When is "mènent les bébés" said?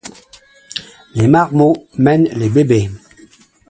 1.95-2.89